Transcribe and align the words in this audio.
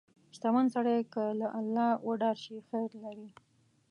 •شتمن 0.35 0.65
سړی 0.75 0.97
که 1.13 1.23
له 1.39 1.47
الله 1.59 1.89
وډار 2.07 2.37
شي، 2.43 2.57
خیر 2.69 2.91
لري. 3.03 3.29